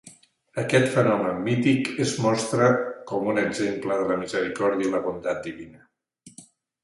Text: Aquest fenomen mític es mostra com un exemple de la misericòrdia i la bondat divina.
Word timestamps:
Aquest 0.59 0.87
fenomen 0.93 1.35
mític 1.47 1.89
es 2.05 2.13
mostra 2.23 2.69
com 3.11 3.29
un 3.33 3.39
exemple 3.43 3.99
de 3.99 4.07
la 4.13 4.17
misericòrdia 4.23 4.87
i 4.89 4.95
la 4.95 5.03
bondat 5.09 5.45
divina. 5.49 5.85